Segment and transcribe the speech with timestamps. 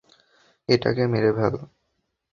[0.69, 1.55] এটাকে মেরে ফেল।